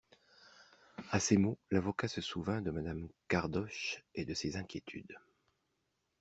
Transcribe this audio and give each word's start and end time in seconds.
A 1.11 1.19
ces 1.19 1.37
mots, 1.37 1.59
l'avocat 1.69 2.07
se 2.07 2.21
souvint 2.21 2.59
de 2.63 2.71
madame 2.71 3.07
Cardoche 3.27 4.03
et 4.15 4.25
de 4.25 4.33
ses 4.33 4.57
inquiétudes. 4.57 5.15